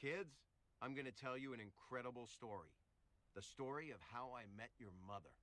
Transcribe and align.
Kids, 0.00 0.36
I'm 0.80 0.94
going 0.94 1.06
to 1.06 1.10
tell 1.10 1.36
you 1.36 1.54
an 1.54 1.58
incredible 1.58 2.28
story. 2.28 2.70
The 3.34 3.42
story 3.42 3.90
of 3.90 3.98
how 4.12 4.30
I 4.32 4.44
met 4.56 4.70
your 4.78 4.92
mother. 5.04 5.34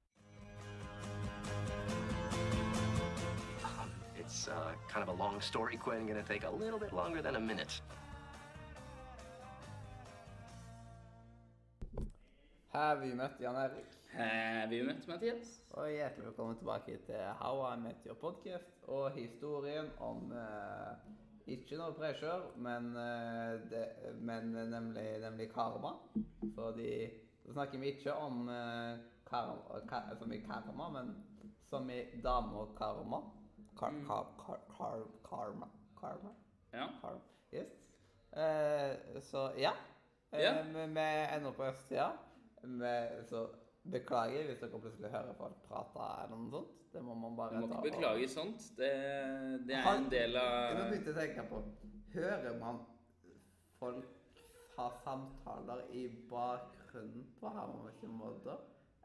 Um, 3.65 3.91
it's 4.17 4.47
uh, 4.47 4.71
kind 4.87 5.03
of 5.03 5.09
a 5.09 5.21
long 5.21 5.41
story, 5.41 5.75
Quinn. 5.75 6.07
Gonna 6.07 6.23
take 6.23 6.45
a 6.45 6.49
little 6.49 6.79
bit 6.79 6.93
longer 6.93 7.21
than 7.21 7.35
a 7.35 7.39
minute. 7.39 7.81
Har 12.71 12.95
vi 12.95 13.13
møtt 13.13 13.39
Jan 13.39 13.55
Erik? 13.55 13.91
Har 14.13 14.67
vi 14.71 14.81
møtt 14.83 15.07
Mathias? 15.07 15.59
Og 15.71 15.91
hjertelig 15.91 16.29
velkommen 16.29 16.55
tilbake 16.55 16.97
til 17.05 17.27
How 17.41 17.59
I 17.73 17.75
Met 17.83 18.07
Your 18.07 18.15
Podcast 18.15 18.87
og 18.87 19.11
historien 19.11 19.91
om 19.99 20.31
eh, 20.31 20.95
ikke 21.47 21.77
noe 21.77 21.93
pressure, 21.93 22.51
men, 22.57 22.95
eh, 22.97 23.59
det, 23.69 23.83
men 24.21 24.51
nemlig, 24.71 25.05
nemlig 25.21 25.49
karma. 25.53 25.91
Fordi 26.55 27.09
så 27.45 27.53
snakker 27.53 27.79
vi 27.79 27.93
ikke 27.93 28.13
om 28.13 28.49
eh, 28.49 28.97
karma, 29.29 29.79
ka, 29.89 30.01
som 30.19 30.33
i 30.33 30.41
karma, 30.41 30.89
men 30.89 31.11
som 31.69 31.89
i 31.89 32.01
dame 32.23 32.63
og 32.63 32.75
karma. 32.77 33.21
Kar, 33.77 33.91
kar, 34.07 34.29
kar, 34.39 34.61
kar, 34.77 35.01
karma. 35.29 35.67
Karma. 35.99 36.31
Ja. 36.73 36.87
Karma. 37.01 37.19
Yes. 37.53 37.75
Eh, 38.31 39.21
så 39.21 39.51
ja. 39.57 39.71
Eh, 40.31 40.41
Ja. 40.41 40.63
Vi 40.63 40.87
vi 40.93 41.35
ender 41.35 41.51
på 41.51 41.63
østsida. 41.63 42.11
Ja. 42.63 43.23
Så 43.23 43.47
beklager 43.91 44.47
hvis 44.49 44.59
dere 44.63 44.79
plutselig 44.81 45.11
hører 45.13 45.33
folk 45.37 45.57
prate 45.67 46.07
eller 46.23 46.37
noe 46.41 46.51
sånt. 46.51 46.71
Det 46.95 47.01
må 47.03 47.13
man 47.19 47.35
bare 47.35 47.51
ta 47.51 47.61
Du 47.61 47.67
må 47.67 47.75
ikke 47.75 47.89
beklage 47.91 48.27
sånt. 48.31 48.69
Det, 48.77 48.91
det 49.67 49.75
er 49.75 49.89
en 49.91 50.09
del 50.09 50.37
Jeg 50.39 50.77
må 50.77 50.83
av 50.85 50.91
begynne 50.93 51.11
å 51.11 51.19
tenke 51.19 51.43
på 51.49 51.63
Hører 52.15 52.59
man 52.61 52.77
folk 53.79 54.05
ha 54.77 54.85
samtaler 55.03 55.81
i 55.95 56.05
bakgrunnen 56.31 57.25
på 57.39 57.51
harmoniske 57.51 58.07
måter? 58.07 58.61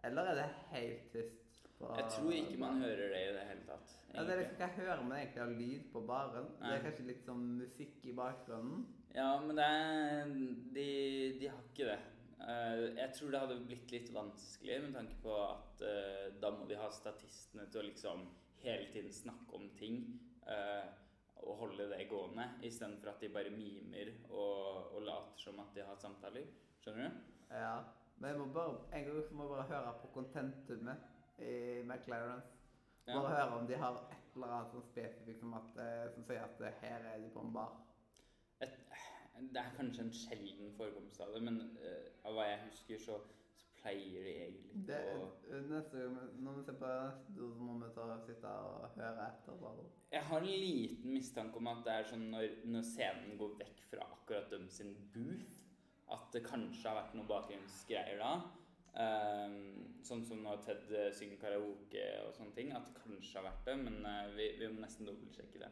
Eller 0.07 0.31
er 0.31 0.39
det 0.39 0.49
helt 0.71 1.11
tyst? 1.13 1.37
på- 1.81 1.91
Jeg 1.97 2.07
tror 2.15 2.33
ikke 2.37 2.59
man 2.61 2.81
hører 2.83 3.09
det 3.15 3.21
i 3.25 3.33
det 3.35 3.43
hele 3.49 3.67
tatt. 3.67 3.93
Ja, 4.15 4.23
det 4.23 4.31
er 4.33 4.39
liksom 4.39 4.55
ikke 4.55 4.67
jeg 4.69 4.77
hører, 4.87 5.03
men 5.03 5.13
egentlig 5.19 5.43
har 5.43 5.53
lyd 5.59 5.85
på 5.93 6.01
baren. 6.07 6.49
Det 6.61 6.73
er 6.77 6.83
kanskje 6.87 7.07
litt 7.07 7.23
sånn 7.27 7.45
musikk 7.59 8.05
i 8.05 8.13
bakgrunnen. 8.13 8.87
Ja, 9.15 9.41
men 9.41 9.57
det 9.57 9.65
er 9.67 10.35
de, 10.77 10.89
de 11.41 11.49
har 11.49 11.63
ikke 11.71 11.87
det. 11.91 11.99
Eh, 12.49 12.97
jeg 12.97 13.13
tror 13.17 13.33
det 13.33 13.41
hadde 13.43 13.59
blitt 13.67 13.93
litt 13.93 14.11
vanskelig 14.15 14.79
med 14.85 14.95
tanke 14.97 15.17
på 15.21 15.35
at 15.43 15.83
eh, 15.85 16.29
da 16.41 16.53
må 16.55 16.65
de 16.71 16.79
ha 16.81 16.89
statistene 16.95 17.67
til 17.69 17.83
å 17.83 17.89
liksom 17.91 18.25
hele 18.63 18.89
tiden 18.95 19.13
snakke 19.13 19.59
om 19.59 19.67
ting 19.77 20.01
eh, 20.49 20.87
og 21.41 21.59
holde 21.63 21.89
det 21.93 22.07
gående, 22.09 22.47
istedenfor 22.65 23.13
at 23.13 23.23
de 23.25 23.31
bare 23.33 23.53
mimer 23.53 24.13
og, 24.29 24.97
og 24.97 25.05
later 25.05 25.41
som 25.41 25.61
at 25.63 25.77
de 25.77 25.85
har 25.85 26.01
samtaler. 26.01 26.49
Skjønner 26.81 27.09
du? 27.09 27.37
Ja. 27.53 27.77
Men 28.21 28.35
jeg 28.35 28.41
må 28.41 28.49
bare, 28.53 28.81
en 28.93 29.07
gang 29.07 29.31
må 29.33 29.47
jeg 29.47 29.53
bare 29.55 29.69
høre 29.71 29.93
på 30.03 30.11
contentumet 30.17 31.07
i 31.41 31.55
McLarens. 31.85 32.51
Ja. 33.07 33.17
Høre 33.17 33.57
om 33.57 33.69
de 33.69 33.79
har 33.81 34.03
et 34.13 34.35
eller 34.37 34.53
annet 34.53 34.75
sånn 34.75 34.85
spesifikt 34.91 35.41
som, 35.41 35.55
at, 35.57 35.79
som 36.13 36.27
sier 36.29 36.45
at 36.45 36.61
her 36.83 37.07
er 37.15 37.23
de 37.25 37.31
på 37.33 37.41
en 37.41 37.55
bar. 37.55 37.73
Et, 39.41 39.51
Det 39.55 39.61
er 39.63 39.77
kanskje 39.77 40.07
en 40.07 40.17
sjelden 40.23 40.73
forekomst 40.77 41.21
av 41.25 41.35
det, 41.35 41.43
men 41.49 41.61
uh, 41.81 42.09
av 42.29 42.37
hva 42.37 42.49
jeg 42.49 42.65
husker, 42.69 43.03
så, 43.07 43.19
så 43.59 43.71
pleier 43.81 44.27
de 44.27 44.35
egentlig 44.45 44.83
Det, 44.91 45.01
å 45.17 45.25
eh, 45.49 45.65
neste 45.71 46.05
gang, 46.05 46.19
Når 46.45 46.59
vi 46.59 46.67
ser 46.69 46.79
på 46.81 46.91
neste 46.91 47.49
så 47.55 47.67
må 47.67 47.79
vi 47.81 47.91
ta, 47.97 48.07
sitte 48.27 48.53
og 48.67 48.99
høre 48.99 49.27
etter. 49.27 49.59
Bare. 49.65 49.89
Jeg 50.13 50.27
har 50.31 50.45
en 50.45 50.63
liten 50.67 51.17
mistanke 51.17 51.61
om 51.61 51.73
at 51.73 51.83
det 51.87 51.97
er 51.97 52.09
sånn 52.13 52.29
når, 52.33 52.47
når 52.71 52.87
scenen 52.93 53.37
går 53.41 53.59
vekk 53.65 53.85
fra 53.91 54.07
akkurat 54.07 54.51
dem 54.53 54.69
sin 54.73 54.95
booth, 55.15 55.59
at 56.11 56.33
det 56.35 56.43
kanskje 56.47 56.89
har 56.89 56.99
vært 57.03 57.15
noen 57.17 57.31
bakgrunnsgreier 57.31 58.19
da. 58.21 58.33
Um, 58.91 59.85
sånn 60.03 60.25
som 60.27 60.41
når 60.43 60.65
Ted 60.67 60.89
eh, 60.99 61.13
synger 61.15 61.39
karaoke 61.39 62.07
og 62.25 62.33
sånne 62.35 62.57
ting. 62.57 62.73
At 62.75 62.89
det 62.89 62.97
kanskje 62.99 63.39
har 63.39 63.47
vært 63.47 63.69
det, 63.69 63.77
men 63.85 64.01
uh, 64.03 64.27
vi, 64.35 64.51
vi 64.59 64.71
må 64.73 64.83
nesten 64.83 65.09
dobbeltsjekke 65.09 65.63
det. 65.63 65.71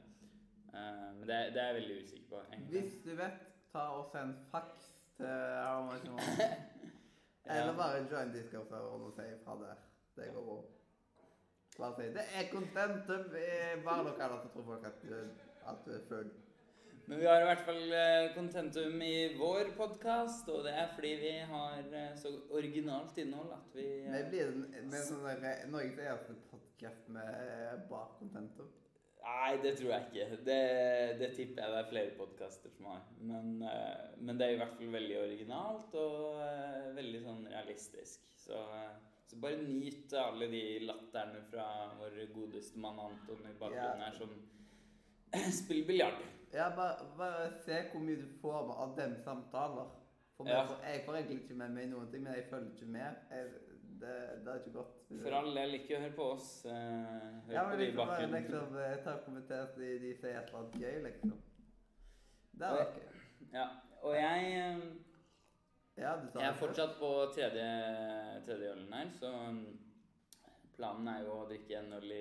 Uh, 0.71 1.09
men 1.19 1.25
det, 1.27 1.39
det 1.57 1.63
er 1.63 1.73
jeg 1.73 1.79
veldig 1.81 1.99
usikker 2.05 2.29
på. 2.31 2.43
egentlig. 2.47 2.85
Hvis 2.85 3.01
du 3.07 3.11
vet, 3.19 3.48
ta 3.73 3.85
og 3.99 4.09
send 4.13 4.35
faks 4.53 4.89
til 5.17 5.27
Harmonisk 5.27 6.07
Eller 7.51 7.77
bare 7.77 8.03
join 8.11 8.33
Discord-serveren 8.35 9.07
og 9.09 9.15
si 9.17 9.29
fra 9.45 9.55
der. 9.63 9.79
Det 10.17 10.33
går 10.35 10.45
bra. 10.49 10.59
Bare 11.79 11.95
si 11.97 12.11
det 12.17 12.27
er 12.39 12.51
contentum 12.53 13.37
i 13.39 13.49
barlokaler, 13.85 14.43
så 14.43 14.49
tror 14.53 14.65
folk 14.73 14.87
at 14.87 15.03
du, 15.03 15.15
at 15.73 15.85
du 15.87 15.91
er 15.93 16.05
full. 16.09 16.31
Men 17.09 17.21
vi 17.21 17.25
har 17.25 17.41
i 17.41 17.45
hvert 17.49 17.63
fall 17.65 17.93
eh, 17.97 18.35
contentum 18.35 19.03
i 19.03 19.15
vår 19.39 19.71
podkast, 19.77 20.49
og 20.53 20.65
det 20.67 20.75
er 20.77 20.91
fordi 20.95 21.13
vi 21.23 21.31
har 21.53 21.79
eh, 22.01 22.11
så 22.21 22.35
originalt 22.51 23.19
innhold 23.19 23.53
at 23.53 23.79
vi 23.79 23.87
Vi 24.13 24.25
blir 24.31 24.51
med 24.91 24.99
sånn 25.07 25.25
Norges 25.73 26.03
eneste 26.05 26.37
podkast 26.51 27.09
med 27.09 27.87
bare 27.89 28.11
contentum. 28.19 28.69
Nei, 29.25 29.59
det 29.63 29.75
tror 29.79 29.91
jeg 29.93 30.07
ikke. 30.09 30.39
Det, 30.47 30.61
det 31.21 31.29
tipper 31.37 31.63
jeg 31.65 31.75
det 31.75 31.81
er 31.81 31.91
flere 31.91 32.15
podkaster 32.19 32.73
som 32.73 32.89
har. 32.93 33.05
Men, 33.21 33.51
eh, 33.67 34.15
men 34.23 34.39
det 34.39 34.47
er 34.47 34.57
i 34.57 34.61
hvert 34.63 34.77
fall 34.79 34.95
veldig 34.95 35.19
originalt 35.25 35.97
og 36.01 36.41
eh, 36.45 36.89
veldig 36.97 37.23
sånn 37.27 37.45
realistisk. 37.51 38.25
Så, 38.39 38.63
eh, 38.79 38.97
så 39.29 39.41
bare 39.43 39.61
nyt 39.61 40.15
alle 40.17 40.49
de 40.53 40.63
latterne 40.87 41.43
fra 41.51 41.69
vår 42.01 42.19
godeste 42.35 42.81
mann 42.81 43.01
Anton 43.09 43.45
i 43.51 43.57
bakgrunnen 43.61 44.07
her 44.07 44.19
som 44.21 44.35
spiller 45.61 45.89
biljard. 45.91 46.27
Ja, 46.55 46.71
bare, 46.77 47.11
bare 47.19 47.49
se 47.67 47.83
hvor 47.91 48.01
mye 48.01 48.23
du 48.23 48.29
får 48.41 48.73
av 48.73 48.95
dem 48.97 49.19
samtaler. 49.25 49.91
For 50.39 50.47
meg, 50.47 50.55
Ja. 50.55 50.93
Jeg 50.93 51.03
får 51.05 51.17
egentlig 51.19 51.43
ikke 51.43 51.59
med 51.59 51.75
meg 51.75 51.89
noen 51.91 52.11
ting, 52.13 52.23
men 52.23 52.37
jeg 52.39 52.47
følger 52.49 52.71
ikke 52.73 52.93
med. 52.95 53.23
Jeg, 53.35 53.49
det, 54.01 54.15
det 54.45 54.53
er 54.53 54.61
ikke 54.61 54.73
godt. 54.79 54.95
For 55.23 55.37
all 55.39 55.51
del, 55.57 55.75
ikke 55.79 56.01
hør 56.03 56.15
på 56.17 56.27
oss. 56.35 56.49
eh, 56.65 56.73
hør 56.73 57.53
Ja, 57.55 57.65
men 57.69 57.81
i 57.81 57.85
liksom 57.85 58.07
bare 58.09 58.27
liksom 58.27 58.77
jeg 58.79 59.03
ta 59.05 59.17
kommentert 59.25 59.77
de, 59.77 59.91
de 60.05 60.15
sier 60.21 60.39
et 60.41 60.49
eller 60.49 60.59
annet 60.63 60.81
gøy, 60.83 61.03
liksom. 61.09 61.33
Det 62.59 62.67
er 62.67 62.79
det 62.79 62.87
ikke 62.87 63.53
Ja, 63.53 63.67
og 64.03 64.15
jeg 64.15 64.49
eh, 64.63 64.81
Ja, 65.99 66.13
Jeg 66.35 66.49
er 66.49 66.55
fortsatt 66.55 66.97
på 66.99 67.09
tredje, 67.35 67.69
tredje 68.47 68.73
ølen 68.73 68.93
her, 68.93 69.09
så 69.19 69.31
planen 70.77 71.09
er 71.11 71.25
jo 71.25 71.33
å 71.41 71.47
drikke 71.49 71.75
en 71.81 71.93
øl 71.97 72.13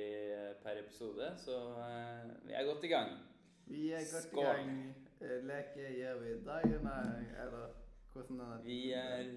per 0.64 0.80
episode, 0.82 1.28
så 1.38 1.58
vi 2.48 2.54
er 2.58 2.66
godt 2.66 2.88
i 2.88 2.90
gang. 2.96 3.12
Vi 3.68 3.92
er 3.92 4.02
godt 4.14 4.24
Skål. 4.32 4.40
i 4.42 4.48
gang. 4.48 4.96
Eh, 5.22 5.44
Leke 5.46 5.92
gjør 5.94 6.20
vi 6.24 6.34
dagen 6.46 6.88
dag, 6.88 7.22
eller 7.44 7.70
hvordan 8.14 8.40
er 8.40 8.56
er. 8.56 8.64
Vi 8.64 8.92
er 8.92 9.32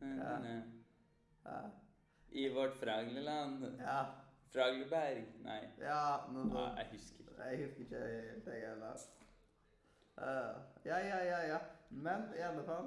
Ja. 0.00 0.34
Ja. 1.44 1.60
I 2.34 2.48
vårt 2.54 2.76
Fragleland. 2.80 3.64
Ja, 3.80 4.00
Fragleberg? 4.52 5.24
Nei. 5.44 5.60
ja 5.80 6.00
noe 6.32 6.44
sånt. 6.50 6.78
jeg 6.78 6.88
husker 6.92 7.24
ikke. 7.24 7.48
Jeg 7.50 7.62
husker 7.64 7.86
ikke 7.86 8.02
helt, 8.06 8.46
jeg 8.46 8.68
heller. 8.68 9.06
Uh, 10.14 10.60
ja, 10.86 10.98
ja, 11.02 11.18
ja, 11.26 11.40
ja. 11.54 11.58
Men 11.90 12.28
i 12.38 12.42
alle 12.46 12.62
fall 12.66 12.86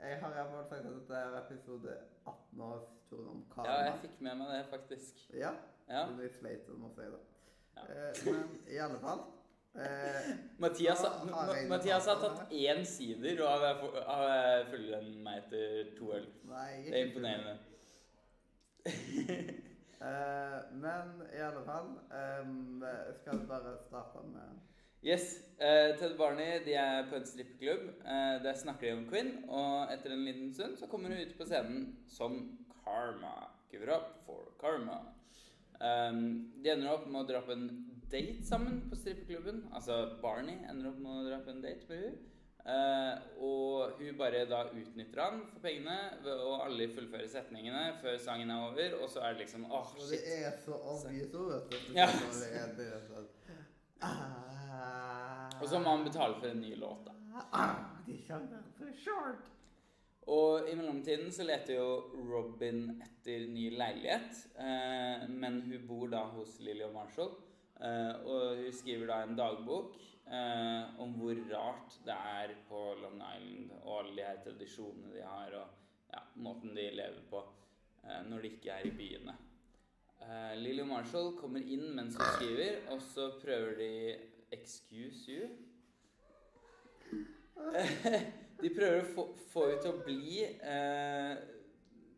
Jeg 0.00 0.16
har 0.20 0.32
i 0.34 0.38
alle 0.42 0.50
fall 0.50 0.64
sagt 0.68 0.86
at 0.88 0.96
dette 0.96 1.14
er 1.20 1.36
episode 1.38 1.92
18 2.26 2.64
av 2.66 2.80
historien 2.88 3.28
om 3.30 3.44
karma. 3.54 3.70
Ja, 3.70 3.84
jeg 3.86 4.00
fikk 4.02 4.16
med 4.26 4.40
meg 4.40 4.50
det, 4.56 4.64
faktisk. 4.72 5.22
Ja, 5.34 5.52
Ja. 5.88 6.06
Det 6.08 6.16
blir 6.16 6.26
litt 6.26 6.38
sleit 6.40 6.68
å 6.72 6.90
si 6.96 7.06
det. 7.12 7.20
Ja. 7.76 7.84
Eh, 7.84 8.20
men 8.24 8.42
i 8.72 8.78
alle 8.80 8.98
fall 9.02 9.20
eh, 9.76 10.28
Mathias, 10.64 11.02
har- 11.04 11.68
Mathias 11.70 12.06
har 12.10 12.20
tatt 12.22 12.52
én 12.54 12.82
sider 12.88 13.42
og 13.44 13.62
har 13.64 13.78
fu- 13.82 14.00
har 14.08 14.64
fullere 14.72 15.00
enn 15.02 15.22
meg 15.26 15.42
etter 15.44 15.94
to 15.98 16.10
øl. 16.18 16.26
Det 16.50 16.90
er 16.94 17.06
imponerende. 17.06 17.54
Eh, 20.04 20.58
men 20.72 21.22
i 21.32 21.38
alle 21.40 21.62
fall 21.64 21.86
um, 22.44 22.82
Skal 23.16 23.38
vi 23.38 23.46
bare 23.48 23.70
starte 23.86 24.20
med 24.28 24.58
Yes. 25.04 25.40
eh, 25.58 25.96
Ted 25.96 26.18
Barney 26.18 26.58
de 26.64 26.74
er 26.74 27.06
på 27.08 27.16
en 27.16 27.26
strippeklubb. 27.26 27.86
Uh, 28.04 28.36
der 28.44 28.54
snakker 28.56 28.86
de 28.86 28.92
om 28.98 29.06
Quinn, 29.08 29.32
og 29.48 29.92
etter 29.92 30.12
en 30.12 30.24
liten 30.24 30.54
stund 30.54 30.76
så 30.80 30.88
kommer 30.88 31.12
hun 31.12 31.20
ut 31.20 31.34
på 31.36 31.44
scenen 31.44 31.98
som 32.08 32.38
Karma. 32.84 33.50
Give 33.70 33.84
it 33.84 33.92
up 33.92 34.14
for 34.26 34.52
Karma. 34.60 34.98
Um, 35.80 36.52
de 36.64 36.72
ender 36.72 36.92
opp 36.92 37.04
med 37.08 37.20
å 37.20 37.28
dra 37.28 37.42
på 37.44 37.52
en 37.52 37.68
date 38.12 38.44
sammen 38.48 38.80
på 38.88 38.96
strippeklubben. 38.96 39.66
Altså 39.76 40.18
Barney 40.22 40.56
ender 40.70 40.88
opp 40.92 41.00
med 41.04 41.20
å 41.20 41.26
dra 41.28 41.40
på 41.44 41.52
en 41.52 41.64
date 41.64 41.88
med 41.88 42.04
hun. 42.06 42.16
Eh, 42.64 43.16
og 43.44 43.90
hun 43.98 44.16
bare 44.16 44.46
da 44.48 44.62
utnytter 44.70 45.20
han 45.20 45.42
for 45.50 45.60
pengene, 45.66 45.96
og 46.32 46.62
alle 46.64 46.86
fullfører 46.94 47.28
setningene 47.28 47.82
før 48.00 48.16
sangen 48.24 48.52
er 48.54 48.62
over, 48.70 48.94
og 49.02 49.10
så 49.12 49.20
er 49.20 49.34
det 49.34 49.44
liksom 49.44 49.66
åh, 49.68 49.90
Og 49.98 50.06
det 50.08 50.20
er 50.38 50.54
så 50.64 50.78
obvious 50.78 51.34
òg, 51.36 51.50
vet 51.50 51.74
du. 51.74 51.90
Ja. 51.98 52.06
Det 52.08 52.48
er 52.56 52.70
det, 52.78 52.86
sånn. 53.10 53.26
Ah, 54.00 55.50
Og 55.60 55.68
så 55.68 55.78
må 55.80 55.92
han 55.92 56.06
betale 56.06 56.38
for 56.40 56.48
en 56.48 56.62
ny 56.64 56.72
låt, 56.80 57.04
da. 57.04 57.12
ah, 57.52 57.74
De 58.06 58.16
for 58.78 58.96
short. 58.96 59.50
Og 60.26 60.68
i 60.70 60.74
mellomtiden 60.74 61.28
så 61.32 61.44
leter 61.44 61.76
jo 61.76 61.88
Robin 62.30 62.94
etter 63.04 63.44
ny 63.52 63.68
leilighet. 63.76 64.40
uh, 64.56 65.28
men 65.28 65.60
hun 65.68 65.84
bor 65.88 66.08
da 66.08 66.24
hos 66.32 66.56
Lily 66.60 66.80
og 66.86 66.94
Marshall. 66.94 67.34
uh, 67.76 68.24
og 68.24 68.56
hun 68.56 68.72
skriver 68.72 69.06
da 69.06 69.22
en 69.22 69.36
dagbok 69.36 69.98
eh, 70.26 71.00
om 71.00 71.14
hvor 71.18 71.40
rart 71.50 71.98
det 72.06 72.14
er 72.14 72.54
på 72.68 72.84
Long 73.02 73.20
Island, 73.20 73.72
og 73.82 73.98
alle 74.00 74.16
de 74.16 74.28
her 74.28 74.40
tradisjonene 74.44 75.14
de 75.14 75.24
har, 75.24 75.56
og 75.60 76.12
ja, 76.14 76.22
måten 76.36 76.76
de 76.76 76.88
lever 76.94 77.26
på 77.30 77.42
eh, 78.04 78.22
når 78.28 78.44
de 78.44 78.54
ikke 78.54 78.78
er 78.78 78.88
i 78.88 78.94
byene. 78.98 79.36
Eh, 80.24 80.54
Lily 80.60 80.86
Marshall 80.88 81.34
kommer 81.40 81.60
inn 81.60 81.90
mens 81.96 82.16
hun 82.16 82.30
skriver, 82.38 82.80
og 82.94 83.02
så 83.02 83.30
prøver 83.42 83.76
de 83.80 83.92
Excuse 84.54 85.32
you? 85.32 85.48
de 88.62 88.70
prøver 88.70 89.02
å 89.02 89.10
få, 89.16 89.24
få 89.50 89.66
henne 89.68 89.82
til 89.82 89.90
å 89.90 90.02
bli 90.04 90.44
eh, 90.44 91.32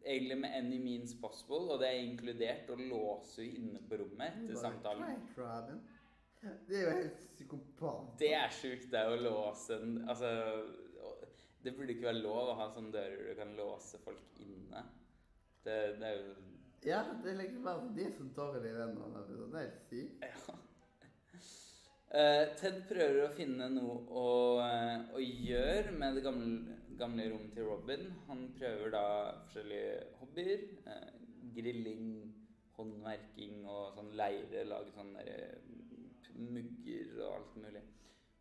egentlig 0.07 0.39
med 0.39 0.55
any 0.55 0.79
means 0.83 1.15
possible, 1.21 1.65
og 1.73 1.81
det 1.83 1.91
er 1.91 2.05
inkludert 2.05 2.71
å 2.71 2.79
låse 2.79 3.43
henne 3.43 3.73
inne 3.73 3.83
på 3.89 3.99
rommet 4.03 4.43
etter 4.45 4.61
samtalen. 4.61 5.81
Det 6.69 6.79
er 6.81 6.85
jo 6.85 6.97
helt 6.97 7.23
psykopat. 7.35 8.13
Det 8.21 8.33
er 8.35 8.53
sjukt, 8.55 8.91
det 8.93 9.01
er 9.01 9.13
å 9.13 9.23
låse 9.23 9.79
en 9.81 9.97
Altså 10.09 10.31
Det 11.65 11.75
burde 11.75 11.95
ikke 11.95 12.09
være 12.09 12.23
lov 12.23 12.53
å 12.53 12.59
ha 12.61 12.69
sånne 12.75 12.95
dører 12.95 13.25
du 13.31 13.35
kan 13.39 13.57
låse 13.59 13.99
folk 14.05 14.39
inne. 14.43 14.85
Det, 15.67 15.77
det 15.99 16.13
er 16.13 16.21
jo 16.21 16.37
Ja, 16.87 17.03
det 17.23 17.33
er 17.33 17.41
liksom 17.43 17.67
bare 17.67 17.91
de 17.97 18.07
som 18.15 18.31
tar 18.37 18.61
i 18.61 18.63
venner. 18.63 18.95
nå, 18.95 19.27
Det 19.27 19.43
er 19.43 19.65
helt 19.65 19.85
sykt. 19.91 20.23
Ja. 20.23 20.59
Uh, 22.07 22.45
Ted 22.55 22.85
prøver 22.87 23.25
å 23.25 23.33
finne 23.35 23.67
noe 23.73 23.97
å, 24.15 24.29
eh, 24.63 25.09
å 25.11 25.21
gjøre 25.21 25.91
med 25.99 26.15
det 26.15 26.23
gamle, 26.23 26.77
gamle 26.97 27.27
rommet 27.33 27.57
til 27.57 27.67
Robin. 27.67 28.07
Han 28.29 28.45
prøver 28.55 28.93
da 28.95 29.07
forskjellige 29.49 29.97
hobbyer. 30.21 30.63
Uh, 30.87 31.17
grilling, 31.57 32.07
håndverking 32.77 33.65
og 33.67 33.97
sånn 33.97 34.13
leire. 34.19 34.65
Lage 34.71 34.95
sånn 34.95 35.13
der, 35.17 35.33
eh, 35.33 35.86
mugger 36.39 37.23
og 37.23 37.35
alt 37.35 37.57
mulig. 37.57 37.83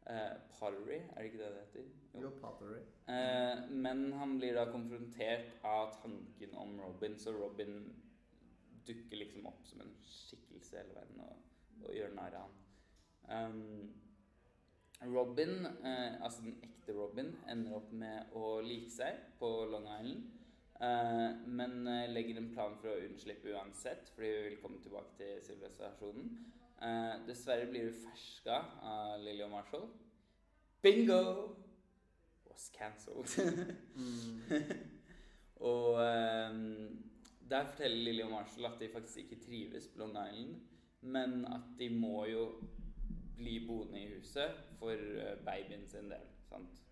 Eh, 0.06 0.34
pottery, 0.60 1.00
er 1.02 1.18
det 1.18 1.26
ikke 1.26 1.38
det 1.40 1.48
det 1.54 1.62
heter? 1.66 1.86
Jo, 2.22 2.30
pottery. 2.42 2.82
Eh, 3.10 3.72
men 3.72 4.12
han 4.14 4.38
blir 4.38 4.54
da 4.54 4.68
konfrontert 4.70 5.56
av 5.66 5.96
tanken 6.02 6.54
om 6.62 6.76
Robin, 6.80 7.18
så 7.18 7.34
Robin 7.34 7.80
dukker 8.86 9.18
liksom 9.18 9.48
opp 9.50 9.66
som 9.66 9.82
en 9.82 9.96
skikkelse 10.06 10.78
hele 10.78 10.94
verden 10.94 11.24
og, 11.26 11.40
og 11.82 11.96
gjør 11.98 12.14
narr 12.14 12.38
av 12.38 12.46
han. 12.46 12.60
Um, 13.26 13.96
Robin, 15.10 15.66
eh, 15.66 16.22
altså 16.22 16.44
den 16.46 16.60
ekte 16.64 16.94
Robin, 16.94 17.32
ender 17.50 17.80
opp 17.80 17.90
med 17.92 18.38
å 18.38 18.60
like 18.62 18.94
seg 18.94 19.18
på 19.40 19.50
Long 19.72 19.90
Island. 19.90 20.28
eh, 20.86 21.48
men 21.48 21.90
legger 22.14 22.38
en 22.38 22.52
plan 22.54 22.78
for 22.78 22.92
å 22.94 23.02
unnslippe 23.08 23.58
uansett, 23.58 24.14
fordi 24.14 24.30
vi 24.30 24.46
vil 24.50 24.62
komme 24.62 24.84
tilbake 24.84 25.18
til 25.18 25.42
sivilisasjonen. 25.50 26.30
Eh, 26.82 27.14
dessverre 27.28 27.70
blir 27.72 27.88
du 27.88 27.94
ferska 28.04 28.58
av 28.84 29.22
Lily 29.24 29.44
og 29.46 29.52
Marshall. 29.54 29.86
Bingo! 30.84 31.22
Was 32.50 32.70
cancelled. 32.76 33.30
og 35.72 36.00
ehm, 36.04 37.06
der 37.50 37.70
forteller 37.72 38.04
Lily 38.04 38.24
og 38.26 38.32
Marshall 38.32 38.68
at 38.70 38.80
de 38.80 38.92
faktisk 38.94 39.18
ikke 39.24 39.42
trives 39.46 39.88
på 39.88 40.00
Long 40.04 40.18
Island, 40.20 40.56
men 41.02 41.46
at 41.46 41.72
de 41.80 41.90
må 41.90 42.26
jo 42.26 42.46
bli 43.38 43.60
boende 43.68 44.02
i 44.02 44.12
huset 44.16 44.60
for 44.80 44.92
eh, 44.96 45.36
babyen 45.46 45.88
sin 45.88 46.12
del. 46.12 46.28
sant? 46.50 46.84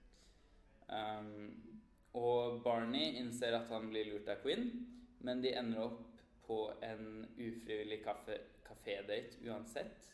Um, 0.94 1.79
og 2.13 2.63
Barney 2.63 3.15
innser 3.18 3.56
at 3.57 3.69
han 3.71 3.88
blir 3.89 4.12
lurt 4.12 4.27
av 4.29 4.41
Quinn, 4.44 4.68
men 5.24 5.41
de 5.41 5.53
ender 5.57 5.86
opp 5.88 6.19
på 6.45 6.57
en 6.83 7.24
ufrivillig 7.38 8.03
kaffe- 8.03 8.41
kafédate 8.68 9.39
uansett. 9.48 10.10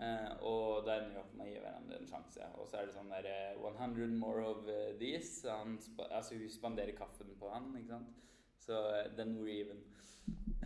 Eh, 0.00 0.30
og 0.48 0.86
da 0.86 0.96
ender 0.96 1.18
de 1.18 1.20
opp 1.20 1.32
med 1.36 1.46
å 1.46 1.50
gi 1.50 1.60
hverandre 1.60 1.98
en 2.00 2.08
sjanse. 2.08 2.50
Og 2.56 2.68
så 2.68 2.80
er 2.80 2.88
det 2.88 2.96
sånn 2.96 3.12
der 3.12 3.28
eh, 3.28 3.58
100 3.60 4.14
more 4.20 4.44
of 4.48 4.68
eh, 4.68 4.94
these. 5.00 5.44
Han 5.50 5.76
altså 6.08 6.38
hun 6.40 6.52
spanderer 6.52 6.96
kaffen 6.96 7.34
på 7.40 7.50
han, 7.52 7.72
ikke 7.76 7.98
sant. 7.98 8.14
Så 8.60 8.78
eh, 8.94 9.10
then 9.16 9.36
we're 9.42 9.60
even. 9.60 9.82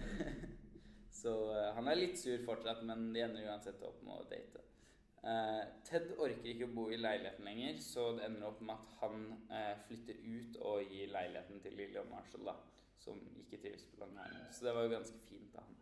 så 1.22 1.34
eh, 1.54 1.72
han 1.74 1.90
er 1.90 1.98
litt 1.98 2.20
sur 2.20 2.46
fortsatt, 2.46 2.84
men 2.86 3.10
de 3.14 3.24
ender 3.26 3.48
uansett 3.48 3.82
opp 3.82 4.04
med 4.06 4.20
å 4.20 4.28
date. 4.30 4.64
Uh, 5.24 5.62
Ted 5.88 6.10
orker 6.20 6.50
ikke 6.50 6.66
å 6.66 6.74
bo 6.76 6.82
i 6.92 6.98
leiligheten 7.00 7.46
lenger, 7.48 7.78
så 7.80 8.10
det 8.12 8.26
ender 8.26 8.50
opp 8.50 8.58
med 8.60 8.74
at 8.74 8.90
han 9.00 9.22
eh, 9.48 9.70
flytter 9.86 10.18
ut 10.20 10.58
og 10.60 10.90
gir 10.92 11.08
leiligheten 11.14 11.62
til 11.64 11.78
Lily 11.78 11.96
og 12.02 12.10
Marshall, 12.10 12.44
da, 12.50 12.52
som 13.00 13.22
ikke 13.40 13.62
trives 13.62 13.86
på 13.88 14.02
Long 14.02 14.12
Island. 14.18 14.50
Så 14.52 14.66
det 14.66 14.74
var 14.76 14.84
jo 14.84 14.92
ganske 14.92 15.22
fint 15.30 15.56
av 15.56 15.64
han. 15.64 15.78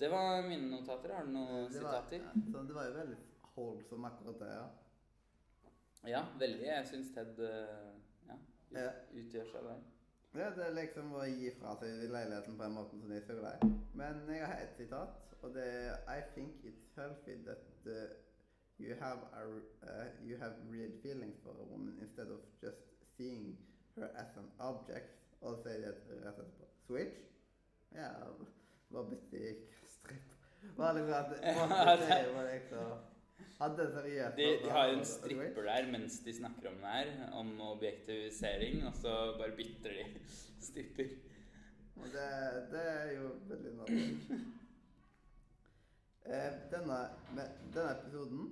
Det 0.00 0.08
var 0.08 0.42
mine 0.48 0.70
notater. 0.70 1.12
Har 1.14 1.24
du 1.26 1.32
noen 1.34 1.72
Det 1.72 1.82
var, 1.82 2.02
sitater? 2.02 2.22
ja, 2.52 2.62
det 2.68 2.74
var 2.74 2.86
jo 2.88 2.92
veldig 2.96 3.16
holdsom 3.56 4.04
akkurat 4.08 4.38
det, 4.40 4.50
ja. 4.54 4.68
Ja, 6.08 6.22
veldig. 6.40 6.64
Jeg 6.66 6.86
syns 6.88 7.10
Ted 7.14 7.38
eh, 7.44 7.90
ja, 8.28 8.36
ut, 8.70 8.78
Ja. 8.78 8.90
utgjør 9.20 9.50
seg 9.52 9.66
der. 9.68 9.82
Ja, 10.40 10.50
det 10.56 10.64
er 10.66 10.74
liksom 10.78 11.12
å 11.18 11.24
gi 11.26 11.50
fra 11.58 11.74
seg 11.80 12.04
leiligheten 12.10 12.56
på 12.56 12.64
en 12.64 12.72
måte 12.78 12.96
som 13.00 13.08
de 13.10 13.16
er 13.18 13.26
så 13.26 13.34
glad 13.36 13.64
i. 13.66 13.70
Men 13.98 14.20
jeg 14.30 14.46
har 14.46 14.60
et 14.62 14.76
sitat, 14.78 15.34
og 15.42 15.54
det 15.54 15.64
er 15.66 15.96
I 16.16 16.20
think 16.34 16.64
it's 16.64 16.94
healthy 16.96 17.34
that 17.44 17.66
uh, 17.86 18.14
you 18.78 18.94
have 19.00 19.18
a, 19.34 19.44
uh, 19.82 20.06
you 20.24 20.38
have 20.38 20.54
real 20.70 20.92
feelings 21.02 21.40
for 21.42 21.50
a 21.50 21.64
woman 21.72 21.98
instead 22.00 22.30
of 22.30 22.40
just 22.62 22.78
seeing 23.16 23.58
her 23.96 24.08
as 24.14 24.36
an 24.36 24.48
object. 24.58 25.10
Og 25.40 25.56
så 25.56 25.62
sier 25.62 25.80
de 25.80 25.88
et- 25.88 26.24
rett 26.24 26.38
etterpå 26.38 26.64
Switch? 26.86 27.20
Ja, 27.94 28.08
bare 28.92 29.18
i 29.32 29.54
stripp. 30.00 30.34
Var 30.76 30.98
liksom 30.98 31.14
at 31.14 31.30
det 31.30 32.20
jo 32.26 32.42
liksom 32.48 33.06
Hadde 33.60 33.86
seriøst 33.96 34.36
De, 34.36 34.46
de 34.62 34.70
har 34.70 34.78
har 34.78 34.94
en 34.94 35.04
stripper 35.04 35.66
der 35.68 35.88
mens 35.92 36.20
de 36.24 36.32
snakker 36.36 36.70
om 36.70 36.78
det 36.80 36.92
her, 36.94 37.10
om 37.36 37.50
objektivisering, 37.60 38.86
og 38.88 38.94
så 38.96 39.16
bare 39.38 39.56
bytter 39.56 39.98
de 39.98 40.06
stripper. 40.68 41.10
Det, 42.00 42.30
det 42.72 42.84
er 42.88 43.10
jo 43.18 43.26
veldig 43.50 43.74
naturlig. 43.76 44.38
Eh, 46.30 46.52
denne, 46.70 46.96
denne 47.74 47.90
episoden 47.98 48.42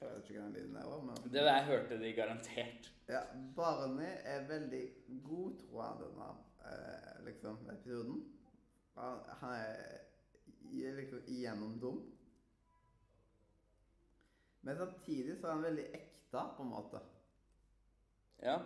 Jeg 0.00 0.08
vet 0.08 0.28
ikke 0.30 0.40
hva 0.40 0.44
den 0.46 0.54
lyden 0.56 0.76
er, 0.80 0.92
men 1.04 1.32
Det 1.32 1.42
der 1.44 1.64
hørte 1.68 1.98
de 2.00 2.12
garantert. 2.16 2.92
ja, 3.08 3.20
Barney 3.56 4.12
er 4.24 4.46
veldig 4.48 4.82
godtroende 5.24 5.88
av 5.88 5.98
denne 6.04 6.28
eh, 6.68 7.24
liksom, 7.26 7.58
episoden. 7.72 8.22
Han, 8.96 9.18
han 9.42 9.52
er 9.52 9.76
liksom 10.70 11.22
igjennom. 11.26 12.02
Men 14.60 14.76
samtidig 14.76 15.38
så 15.38 15.46
er 15.46 15.56
han 15.56 15.64
veldig 15.64 15.86
ekte, 15.96 16.42
på 16.56 16.62
en 16.62 16.70
måte. 16.70 17.00
Ja. 18.42 18.58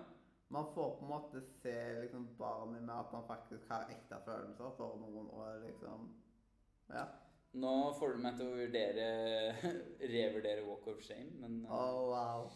Man 0.49 0.67
får 0.75 0.97
på 0.99 1.05
en 1.05 1.11
måte 1.11 1.41
se 1.63 2.01
liksom 2.01 2.29
barnet 2.39 2.83
med 2.83 2.95
at 2.95 3.11
han 3.11 3.27
faktisk 3.27 3.71
har 3.71 3.89
ekte 3.91 4.19
følelser 4.27 4.75
for 4.77 4.99
noen 5.01 5.31
og 5.31 5.63
liksom 5.65 6.11
Ja. 6.93 7.07
Nå 7.55 7.95
får 7.99 8.13
du 8.13 8.23
meg 8.23 8.39
til 8.39 8.51
å 8.51 8.57
vurdere 8.59 9.09
revurdere 10.15 10.67
Walk 10.67 10.87
of 10.91 11.03
Shame, 11.07 11.31
men 11.39 11.61
eh, 11.65 11.99
wow. 12.11 12.49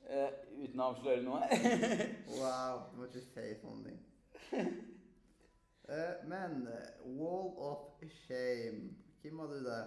Uh, 0.00 0.32
uten 0.58 0.80
å 0.80 0.88
avsløre 0.90 1.22
noe. 1.22 1.46
Wow. 2.40 2.86
Du 2.90 2.98
må 2.98 3.06
ikke 3.06 3.22
si 3.30 3.52
sånne 3.62 3.92
ting. 3.92 4.00
Eh, 5.90 6.28
men 6.28 6.68
eh, 6.68 7.06
Wall 7.18 7.48
of 7.58 7.78
Shame 8.26 8.94
Hvem 9.22 9.38
var 9.38 9.46
du 9.46 9.64
der? 9.64 9.84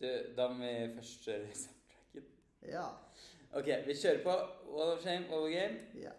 du, 0.00 0.06
da 0.36 0.48
må 0.48 0.58
vi 0.64 0.94
først 0.96 1.24
kjøre 1.24 1.54
soundtracken. 1.54 2.24
Ja. 2.68 2.82
Ok, 3.52 3.68
vi 3.86 3.94
kjører 3.94 4.22
på 4.22 4.34
Wall 4.74 4.90
of 4.96 5.02
Shame, 5.02 5.24
Wall 5.30 5.46
of 5.46 5.50
Game. 5.50 5.78
ja. 6.02 6.10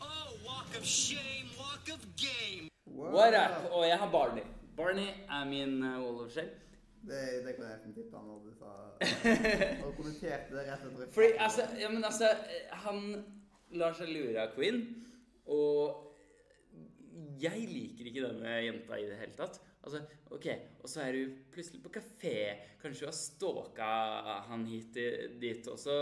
Oh, 0.00 0.30
walk 0.46 0.78
of 0.78 0.84
shame, 0.84 1.46
walk 1.58 1.86
of 1.94 2.02
game. 2.16 2.70
What 2.86 3.34
up? 3.34 3.70
Og 3.72 3.86
jeg 3.88 3.98
har 3.98 4.10
Barney. 4.10 4.42
Barney 4.76 5.08
er 5.28 5.44
min 5.44 5.82
uh, 5.82 6.02
Wall 6.04 6.24
of 6.24 6.30
Shame. 6.32 6.50
Det, 7.08 7.46
det 7.46 7.54
kunne 7.56 7.68
jeg 7.68 7.76
nesten 7.76 7.94
tippa 7.94 8.16
når 8.16 8.42
du 8.44 8.50
sa 8.58 8.70
Og 9.86 9.94
kommenterte 9.96 10.56
det 10.56 10.64
rett 10.66 10.84
etter 10.84 11.12
Fordi, 11.14 11.28
altså, 11.38 11.62
ja, 11.80 11.88
men 11.90 12.04
altså 12.04 12.28
Han 12.84 13.24
lar 13.70 13.94
seg 13.94 14.10
lure 14.10 14.42
av 14.42 14.54
Queen, 14.56 14.82
og 15.46 16.07
jeg 17.40 17.66
liker 17.70 18.08
ikke 18.08 18.24
denne 18.24 18.54
jenta 18.64 18.98
i 18.98 19.06
det 19.08 19.18
hele 19.20 19.36
tatt. 19.38 19.58
Altså, 19.84 20.00
ok, 20.34 20.46
Og 20.82 20.90
så 20.90 21.02
er 21.04 21.16
hun 21.16 21.36
plutselig 21.52 21.82
på 21.84 21.92
kafé. 21.94 22.34
Kanskje 22.82 23.06
hun 23.06 23.12
har 23.12 23.16
stalka 23.16 23.90
han 24.48 24.66
hit 24.68 24.98
dit, 25.40 25.68
og 25.70 25.78
så, 25.78 25.96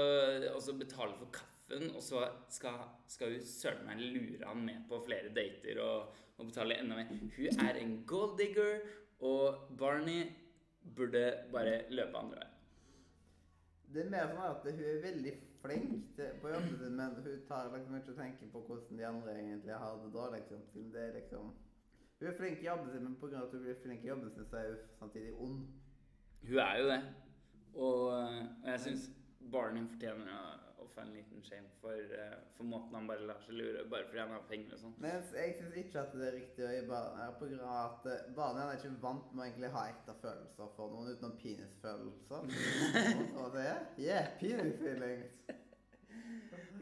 og 0.53 0.61
så 0.63 0.75
betaler 0.79 1.17
for 1.21 1.33
kaffen, 1.35 1.91
og 1.95 2.03
så 2.03 2.25
skal, 2.53 2.81
hun 3.21 3.45
søren 3.47 3.87
meg 3.89 4.03
lure 4.03 4.49
han 4.49 4.65
med 4.65 4.87
på 4.91 5.01
flere 5.07 5.33
dater 5.35 5.81
og, 5.85 6.17
og 6.37 6.51
betale 6.51 6.81
enda 6.81 6.99
mer. 6.99 7.13
Hun 7.37 7.67
er 7.69 7.81
en 7.83 7.97
gold 8.09 8.37
digger, 8.41 8.81
og 9.25 9.73
Barney 9.79 10.27
burde 10.97 11.25
bare 11.53 11.85
løpe 11.91 12.19
andre 12.19 12.43
veien. 12.43 12.53
Det 13.87 14.03
er 14.03 14.11
mer 14.13 14.33
sånn 14.33 14.49
at 14.51 14.65
hun 14.67 14.81
er 14.83 15.05
veldig 15.05 15.33
flink 15.67 16.17
til, 16.17 16.31
på 16.41 16.49
jobben 16.49 16.79
sin, 16.79 16.97
men 16.97 17.15
hun 17.15 17.47
tar 17.49 17.71
liksom 17.75 17.97
ikke 17.97 18.11
og 18.11 18.17
tenker 18.17 18.51
på 18.53 18.61
hvordan 18.67 18.99
de 18.99 19.07
andre 19.07 19.39
egentlig 19.39 19.75
har 19.75 19.97
det 20.05 20.13
da, 20.15 20.37
liksom. 20.37 20.63
Siden 20.73 20.93
det 20.93 21.03
er 21.09 21.15
liksom 21.15 21.55
Hun 22.19 22.29
er 22.29 22.37
flink 22.37 22.59
i 22.63 22.67
jobben 22.67 22.91
sin, 22.93 23.05
men 23.05 23.17
pga. 23.21 23.43
at 23.43 23.53
hun 23.53 23.63
blir 23.63 23.75
flink 23.83 24.05
i 24.05 24.09
jobben 24.09 24.31
sin, 24.31 24.47
så 24.51 24.57
er 24.57 24.69
hun 24.69 24.79
samtidig 24.99 25.33
ond. 25.35 25.67
Hun 26.49 26.59
er 26.59 26.79
jo 26.79 26.89
det. 26.89 27.03
Og, 27.75 28.21
eh, 28.21 28.45
jeg 28.65 28.81
syns 28.81 29.11
Barney 29.53 29.89
fortjener 29.89 30.33
å, 30.33 30.66
å 30.87 30.93
få 30.95 31.03
en 31.03 31.13
liten 31.15 31.43
shame 31.45 31.69
for, 31.83 32.15
eh, 32.21 32.37
for 32.57 32.69
måten 32.71 32.95
han 32.99 33.09
bare 33.11 33.27
lar 33.29 33.43
seg 33.45 33.59
lure 33.59 33.85
bare 33.91 34.09
fordi 34.09 34.23
han 34.23 34.35
har 34.37 34.47
penger 34.51 34.77
og 34.77 34.83
sånn. 34.85 34.97
Men 35.03 35.19
jeg 35.37 35.57
syns 35.61 35.77
ikke 35.83 36.03
at 36.03 36.17
det 36.17 36.29
er 36.29 36.39
riktig 36.39 36.67
å 36.67 36.73
gi 36.73 36.87
barn 36.91 37.21
her, 37.21 37.35
på 37.41 37.51
grunn 37.51 37.67
av 37.67 37.79
at 37.85 38.09
eh, 38.13 38.31
barnet 38.39 38.65
er 38.67 38.81
ikke 38.81 39.03
vant 39.05 39.33
med 39.33 39.43
å 39.43 39.49
egentlig 39.49 39.73
ha 39.77 39.85
ekte 39.93 40.17
følelser 40.23 40.73
for 40.79 40.95
noen 40.95 41.13
utenom 41.13 41.37
penisfølelser. 41.43 42.51
Og 43.43 43.55
det 43.57 43.69
er 43.73 43.85
Yeah, 44.07 44.33
penis 44.41 44.81
feelings. 44.81 45.55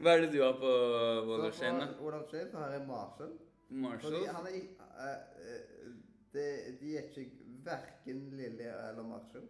Hva 0.01 0.15
er 0.15 0.25
det 0.25 0.33
du 0.35 0.41
har 0.43 0.57
på 0.59 0.71
Så 0.71 1.27
Wall 1.29 1.51
På? 1.97 2.07
Olav 2.09 2.25
Shane 2.31 2.51
så 2.51 2.63
har 2.63 2.73
jeg 2.75 2.87
Marshall. 2.89 3.35
Marshall? 3.69 4.01
Fordi 4.11 4.25
han 4.27 4.47
er 4.51 4.57
uh, 4.81 5.05
eh, 5.09 6.43
eh, 6.43 6.73
De 6.81 6.97
er 6.99 7.07
ikke 7.09 7.31
Verken 7.65 8.25
Lilly 8.37 8.67
eller 8.69 9.07
Marshall 9.07 9.47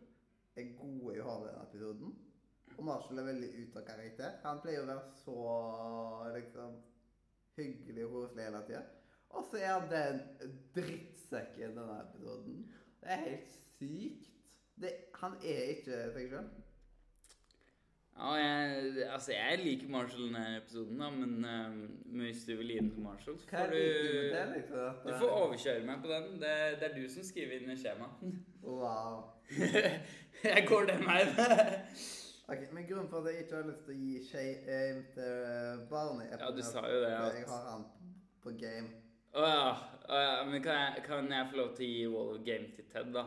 er 0.54 0.68
gode 0.78 1.16
i 1.16 1.22
å 1.22 1.26
ha 1.26 1.38
denne 1.42 1.64
episoden. 1.66 2.12
Og 2.76 2.84
Marshall 2.84 3.18
er 3.22 3.28
veldig 3.28 3.48
ute 3.60 3.80
av 3.80 3.86
karakter. 3.86 4.36
Han 4.44 4.60
pleier 4.64 4.82
å 4.82 4.90
være 4.90 5.06
så 5.20 5.38
liksom 6.34 6.76
hyggelig 7.58 8.06
og 8.08 8.14
koselig 8.16 8.48
hele 8.48 8.62
tida. 8.66 8.82
Og 9.34 9.46
så 9.50 9.60
er 9.62 9.72
han 9.72 9.88
den 9.90 10.20
drittsekken 10.74 11.78
denne 11.78 12.02
episoden. 12.02 12.60
Det 13.00 13.10
er 13.14 13.24
helt 13.28 13.56
sykt. 13.78 14.30
Det, 14.82 14.92
han 15.20 15.36
er 15.44 15.74
ikke 15.74 16.04
seg 16.14 16.30
sjøl. 16.30 16.46
Ja, 18.14 18.32
jeg, 18.38 19.06
altså 19.10 19.32
jeg 19.32 19.58
liker 19.64 19.88
Marshall 19.90 20.28
denne 20.28 20.42
episoden, 20.56 21.00
da, 21.02 21.08
men, 21.10 21.32
uh, 21.44 21.70
men 22.06 22.26
hvis 22.28 22.44
du 22.46 22.54
vil 22.56 22.70
gi 22.70 22.78
den 22.78 22.90
til 22.94 23.02
Marshall, 23.02 23.38
så 23.38 23.48
får 23.50 23.72
du 23.72 23.78
det, 23.78 24.44
liksom? 24.56 24.78
At, 24.78 25.00
Du 25.06 25.14
får 25.18 25.30
overkjøre 25.30 25.86
meg 25.86 26.02
på 26.02 26.12
den. 26.12 26.28
Det, 26.42 26.52
det 26.80 26.90
er 26.90 26.94
du 26.94 27.08
som 27.10 27.26
skriver 27.26 27.56
inn 27.58 27.74
i 27.74 27.78
skjemaet. 27.78 28.36
Wow. 28.62 29.24
jeg 30.44 30.66
går 30.68 30.86
den 30.92 31.08
veien. 31.08 31.34
Ok, 32.48 32.66
Men 32.72 32.86
grunnen 32.86 33.08
for 33.08 33.24
at 33.24 33.32
jeg 33.32 33.44
ikke 33.46 33.56
har 33.56 33.68
lyst 33.70 33.86
til 33.86 33.94
å 33.94 34.00
gi 34.02 34.18
shame 34.28 35.04
til 35.14 35.84
Barney 35.90 36.26
er 36.28 36.42
Ja, 36.42 36.50
du 36.52 36.60
sa 36.62 36.82
jo 36.90 37.00
det, 37.00 37.12
at- 37.16 37.38
Jeg 37.38 37.48
har 37.48 37.70
han 37.70 37.84
på 38.44 38.52
game. 38.60 38.88
Å 39.34 39.46
ja. 39.48 39.70
Oh, 40.08 40.20
ja. 40.20 40.44
Men 40.44 40.62
kan 40.62 40.74
jeg, 40.76 41.04
kan 41.06 41.30
jeg 41.32 41.50
få 41.50 41.56
lov 41.56 41.70
til 41.76 41.86
å 41.86 41.92
gi 41.94 42.06
Wall 42.12 42.34
of 42.36 42.44
Game 42.44 42.68
til 42.76 42.84
Ted, 42.92 43.12
da? 43.14 43.24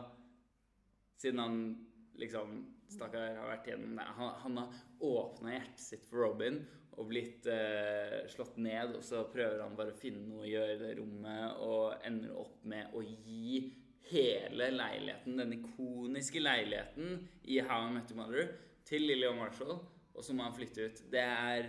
Siden 1.18 1.38
han 1.42 1.86
liksom 2.16 2.74
Stakkar 2.88 3.34
har 3.36 3.48
vært 3.50 3.66
gjennom 3.68 3.96
det. 3.98 4.04
Han, 4.16 4.30
han 4.44 4.56
har 4.62 4.68
åpna 5.04 5.50
hjertet 5.52 5.82
sitt 5.82 6.06
for 6.08 6.22
Robin 6.24 6.62
og 6.98 7.10
blitt 7.10 7.46
eh, 7.46 8.22
slått 8.32 8.56
ned, 8.56 8.94
og 8.96 9.02
så 9.04 9.20
prøver 9.30 9.60
han 9.62 9.76
bare 9.76 9.92
å 9.92 9.98
finne 9.98 10.24
noe 10.26 10.46
å 10.46 10.48
gjøre 10.48 10.72
i 10.74 10.78
det 10.80 10.94
rommet, 10.98 11.58
og 11.62 12.00
ender 12.08 12.32
opp 12.40 12.64
med 12.64 12.94
å 12.96 13.02
gi 13.04 13.60
hele 14.08 14.70
leiligheten, 14.72 15.36
den 15.38 15.52
ikoniske 15.58 16.40
leiligheten 16.42 17.28
i 17.44 17.60
How 17.60 17.84
I 17.86 17.92
Met 17.92 18.10
Your 18.10 18.22
Mother, 18.22 18.48
til 18.88 19.04
Lily 19.04 19.26
og 19.28 19.36
Marshall, 19.36 19.76
og 20.14 20.24
så 20.24 20.34
må 20.34 20.48
han 20.48 20.56
flytte 20.56 20.86
ut. 20.88 21.04
Det 21.12 21.20
er 21.20 21.68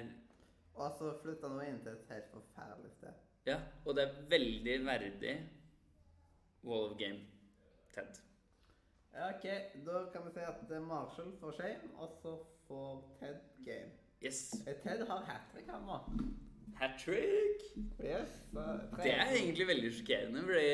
Og 0.80 0.94
så 0.96 1.10
flytta 1.22 1.50
han 1.50 1.58
nå 1.60 1.64
inn 1.68 1.80
til 1.84 1.92
et 1.92 2.12
helt 2.14 2.30
forferdelig 2.32 2.94
sted. 2.96 3.16
Ja, 3.50 3.58
og 3.86 3.96
det 3.98 4.06
er 4.06 4.20
veldig 4.32 4.76
verdig 4.86 5.34
Wall 6.64 6.92
of 6.92 6.98
Game 7.00 7.20
Ted. 7.96 8.22
Ja, 9.14 9.30
ok, 9.34 9.46
Da 9.86 10.04
kan 10.14 10.26
vi 10.26 10.32
si 10.34 10.46
at 10.46 10.62
det 10.70 10.78
er 10.78 10.86
Marshall 10.86 11.34
for 11.40 11.52
shame, 11.52 11.90
og 11.98 12.14
så 12.22 12.38
får 12.68 13.18
Ted 13.20 13.40
game. 13.66 13.92
Yes. 14.26 14.54
Eh, 14.68 14.76
Ted 14.84 15.08
har 15.08 15.26
hat 15.26 15.42
trick, 15.54 15.68
han 15.68 15.82
nå. 15.82 15.98
Hat 16.80 16.96
trick! 17.00 17.64
Yes, 18.00 18.40
Det 19.04 19.14
er 19.14 19.34
egentlig 19.36 19.68
veldig 19.68 19.92
sjokkerende, 19.94 20.42
fordi 20.48 20.70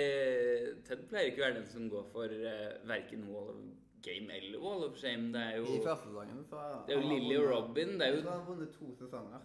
Ted 0.86 1.08
pleier 1.10 1.32
ikke 1.32 1.42
å 1.42 1.46
være 1.48 1.58
den 1.60 1.68
som 1.72 1.90
går 1.90 2.06
for 2.12 2.30
uh, 2.30 2.90
verken 2.90 3.26
Wall 3.32 3.50
of 3.56 3.64
Game 4.06 4.30
eller 4.36 4.62
Wall 4.62 4.84
of 4.88 4.98
Shame. 5.02 5.32
Det 5.34 5.42
er 5.42 5.58
I 5.58 5.60
jo, 5.64 5.82
første 5.84 6.08
sesongen 6.12 6.44
så 6.50 6.62
det 6.88 6.96
er 6.96 7.02
jo 7.02 7.10
Lilly 7.12 7.36
og 7.42 7.50
Robin. 7.52 7.96
Det 8.00 8.08
er 8.08 8.18
jo 8.20 8.24
har 8.30 8.46
vunnet 8.48 8.74
to 8.78 8.92
sesonger. 9.00 9.44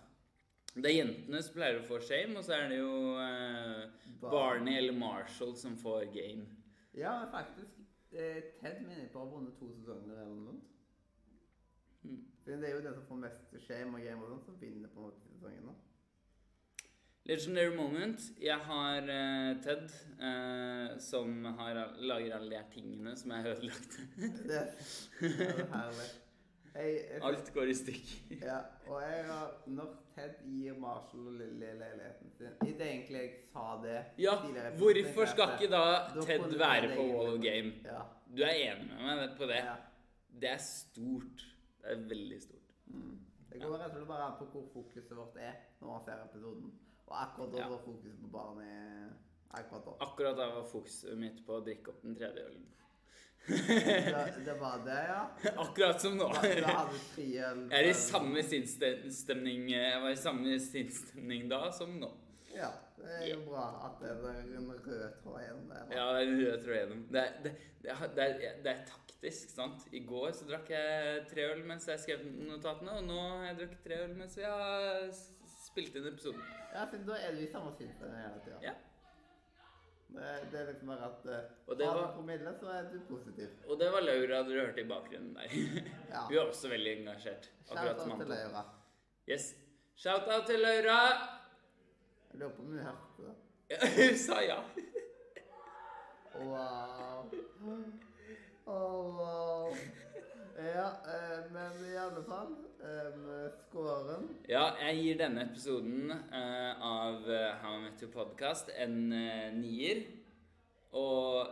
det 0.75 0.87
er 0.91 0.97
jentene 1.01 1.43
som 1.43 1.55
pleier 1.57 1.81
å 1.81 1.87
få 1.89 1.99
shame, 2.07 2.37
og 2.39 2.45
så 2.47 2.55
er 2.59 2.69
det 2.71 2.79
jo 2.79 2.93
eh, 3.19 3.85
Bar- 4.21 4.31
Barney 4.37 4.77
eller 4.79 4.93
Marshall 5.01 5.57
som 5.59 5.77
får 5.81 6.05
game. 6.15 6.47
Ja, 6.95 7.17
faktisk. 7.33 7.79
eh, 8.13 8.43
Ted 8.61 8.83
minner 8.87 9.09
på 9.13 9.19
å 9.21 9.25
ha 9.25 9.31
vunnet 9.37 9.57
to 9.59 9.71
sesonger 9.75 10.15
eller 10.21 10.35
noe 10.35 10.53
sånt. 10.53 10.67
Mm. 12.05 12.21
Det 12.47 12.55
er 12.65 12.73
jo 12.75 12.83
den 12.87 12.95
som 12.97 13.05
får 13.11 13.19
mest 13.27 13.57
shame 13.67 13.99
og 13.99 14.05
game 14.07 14.23
og 14.25 14.31
sånt, 14.35 14.45
som 14.47 14.61
vinner 14.61 14.89
på 14.95 15.01
en 15.01 15.09
måte 15.11 15.33
sesongen 15.35 15.67
nå. 15.71 15.75
Legendary 17.29 17.77
moment. 17.77 18.21
Jeg 18.41 18.57
har 18.57 19.03
uh, 19.03 19.63
Ted, 19.63 19.91
uh, 20.21 20.99
som 20.99 21.45
har, 21.45 21.83
lager 21.99 22.37
alle 22.37 22.51
de 22.51 22.57
her 22.57 22.71
tingene 22.73 23.17
som 23.17 23.31
er 23.31 23.53
ødelagt. 23.53 24.01
Det 24.17 24.63
det 25.21 25.49
er 25.49 25.67
herlig. 25.75 26.09
Jeg, 26.75 26.85
jeg, 27.13 27.21
Alt 27.27 27.53
går 27.55 27.63
i 27.63 27.75
stykker. 27.75 28.37
Ja, 28.43 28.59
og 28.87 29.03
jeg 29.03 29.25
har 29.27 29.63
Når 29.67 29.89
Ted 30.15 30.35
gir 30.47 30.79
Marshall 30.79 31.27
og 31.27 31.33
Lily 31.33 31.73
leiligheten 31.81 32.31
sin 32.37 32.69
I 32.69 32.73
det 32.79 32.87
egentlig 32.87 33.19
jeg 33.19 33.33
sa 33.53 33.65
det 33.83 33.97
Ja, 34.19 34.37
hvorfor 34.79 35.27
skal 35.33 35.57
ikke 35.57 35.71
da 35.73 35.83
da 36.15 36.25
Ted 36.27 36.59
være 36.59 36.93
på 36.95 37.07
Wall 37.11 37.35
of 37.35 37.41
Game? 37.43 37.73
Ja. 37.85 38.05
Du 38.37 38.43
er 38.47 38.55
enig 38.55 38.87
med 38.87 39.17
meg 39.17 39.35
på 39.39 39.49
det? 39.51 39.63
ja. 39.67 39.75
Det 40.41 40.51
er 40.51 40.63
stort. 40.63 41.43
Det 41.83 41.91
er 41.91 42.05
veldig 42.09 42.39
stort. 42.43 42.71
Mm. 42.87 43.19
Det 43.53 43.61
går 43.63 43.75
rett 43.75 43.91
og 43.91 43.97
slett 43.97 44.09
bare 44.09 44.29
an 44.29 44.39
på 44.39 44.47
hvor 44.53 44.69
fokuset 44.73 45.17
vårt 45.17 45.37
er 45.43 45.59
når 45.81 45.91
man 45.91 46.05
ser 46.07 46.23
episoden. 46.25 46.71
Og 47.11 47.17
akkurat 47.19 47.53
da 47.53 47.59
Ja. 47.65 47.69
var 47.73 47.81
fokuset 47.85 48.19
på 48.23 48.29
barnet 48.31 49.17
akkurat 49.51 49.85
da. 49.85 49.95
Akkurat 50.07 50.37
da 50.39 50.51
var 50.55 50.67
fokuset 50.71 51.19
mitt 51.19 51.41
på 51.47 51.57
å 51.59 51.65
drikke 51.67 51.91
opp 51.91 52.03
den 52.07 52.15
tredje 52.17 52.45
ølen. 52.47 52.67
Det, 53.47 54.45
det 54.45 54.55
var 54.61 54.83
det, 54.85 54.99
ja. 55.09 55.23
Akkurat 55.65 56.01
som 56.01 56.17
nå. 56.19 56.29
Da, 56.35 56.43
da 56.61 56.75
hadde 56.77 56.99
tre 57.15 57.27
øl. 57.49 57.63
Jeg 57.73 57.79
er 57.81 57.89
i 57.89 57.95
samme 57.97 58.43
sinnsstemning 58.47 59.65
Jeg 59.73 60.03
var 60.03 60.13
i 60.13 60.21
samme 60.21 60.59
sinnsstemning 60.61 61.49
da 61.51 61.65
som 61.75 61.97
nå. 61.99 62.11
Ja, 62.55 62.69
det 62.99 63.11
er 63.17 63.27
jo 63.31 63.41
bra 63.47 63.65
at 63.87 63.99
det 64.03 64.11
er 64.13 64.39
en 64.59 64.71
rød 64.71 65.17
tråd 65.23 65.41
gjennom 65.41 65.69
det. 65.73 65.83
Ja, 65.97 66.07
det 66.13 66.21
er 66.21 66.29
en 66.29 66.41
rød 66.45 66.65
tråd 66.65 66.77
gjennom. 66.77 67.03
Det 67.15 67.21
er, 67.25 67.37
det, 67.43 67.53
det, 67.83 68.25
er, 68.27 68.57
det 68.65 68.73
er 68.75 68.81
taktisk, 68.91 69.53
sant. 69.55 69.87
I 69.95 70.03
går 70.07 70.33
så 70.37 70.49
drakk 70.51 70.71
jeg 70.75 71.27
tre 71.31 71.47
øl 71.55 71.63
mens 71.67 71.89
jeg 71.89 72.03
skrev 72.03 72.25
notatene, 72.51 72.99
og 73.01 73.07
nå 73.09 73.21
har 73.23 73.47
jeg 73.51 73.61
drukket 73.63 73.85
tre 73.87 74.01
øl 74.05 74.17
mens 74.19 74.37
vi 74.39 74.47
har 74.47 75.15
spilt 75.71 75.97
inn 75.97 76.07
episoden. 76.13 76.43
Ja, 76.75 76.87
siden 76.91 77.07
da 77.09 77.17
er 77.19 77.35
du 77.37 77.43
i 77.45 77.51
samme 77.51 77.73
sinnsstemning 77.79 78.23
hele 78.25 78.41
tida. 78.45 78.59
Ja. 78.65 78.75
Det, 80.11 80.31
det 80.51 80.59
er 80.61 80.65
liksom 80.73 80.89
bare 80.91 81.07
at 81.07 81.27
uh, 81.71 81.77
det 81.79 81.87
var- 81.87 82.13
promille, 82.17 82.55
så 82.59 82.67
er 82.75 82.89
du 82.93 82.97
positiv. 83.09 83.49
Og 83.69 83.79
det 83.81 83.91
var 83.95 84.01
Laura 84.03 84.41
dere 84.49 84.65
hørte 84.67 84.81
i 84.83 84.89
bakgrunnen 84.91 85.35
der. 85.39 85.53
Ja. 86.11 86.25
Hun 86.27 86.37
er 86.37 86.47
også 86.49 86.69
veldig 86.73 86.97
engasjert. 87.01 87.51
Akkurat 87.71 88.01
som 88.03 88.13
Anton. 88.17 88.29
Laura. 88.33 88.65
Yes. 89.31 89.53
Shout-out 89.97 90.47
til 90.49 90.59
Laura! 90.65 90.99
Jeg 92.33 92.41
lurer 92.41 92.55
på 92.57 92.63
om 92.63 92.67
hun 92.73 92.79
hørte 92.79 93.29
det. 93.29 93.37
Hun 93.99 94.17
sa 94.19 94.41
ja. 94.43 94.57
Wow. 96.35 97.31
Oh, 98.67 99.17
wow. 99.19 99.75
Ja, 100.59 100.89
eh, 101.15 101.53
men 101.53 101.73
i 101.93 101.97
alle 101.97 102.23
fall 102.27 102.55
um, 102.83 103.51
skåren. 103.59 104.29
Ja, 104.49 104.77
jeg 104.81 104.97
gir 105.03 105.19
denne 105.21 105.43
episoden 105.49 106.11
uh, 106.11 106.87
av 106.87 107.31
eh, 107.31 107.63
How 107.63 107.77
I 107.77 107.79
Met 107.85 108.03
Your 108.03 108.13
Podcast 108.15 108.67
en 108.77 109.13
uh, 109.13 109.55
nier. 109.57 109.99
Og 110.97 111.47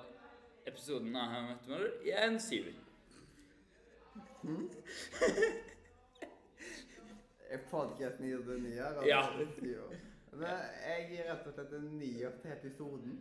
episoden 0.69 1.17
av 1.17 1.27
How 1.33 1.41
I 1.41 1.43
Met 1.49 1.61
Your 1.67 1.73
Mother 1.77 1.93
gir 2.05 2.17
en 2.27 2.41
syver. 2.43 2.75
Podkasten 7.71 8.27
gir 8.29 8.39
det 8.45 8.59
nier? 8.63 8.93
Ja. 9.09 9.23
er 9.33 9.47
syv. 9.57 9.83
Men 10.39 10.57
jeg 10.85 10.99
gir 11.11 11.23
rett 11.31 11.47
og 11.49 11.53
slett 11.57 11.73
en 11.79 11.89
nier 11.99 12.33
til 12.43 12.51
episoden. 12.55 13.13